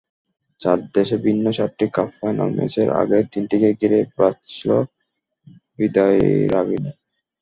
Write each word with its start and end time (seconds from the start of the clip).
চার 0.61 0.79
দেশে 0.95 1.15
ভিন্ন 1.17 1.45
চারটি 1.57 1.85
কাপ 1.95 2.09
ফাইনাল, 2.19 2.49
ম্যাচের 2.57 2.89
আগে 3.01 3.17
তিনটিকেই 3.31 3.73
ঘিরে 3.81 3.99
বাজছিল 4.17 4.69
বিদায়রাগিণী। 5.77 6.91